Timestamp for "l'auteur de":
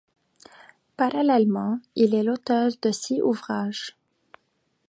2.23-2.91